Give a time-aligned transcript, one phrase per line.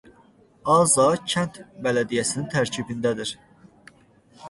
[0.75, 1.05] Aza
[1.35, 3.39] kənd bələdiyyəsinin tərkibindədir.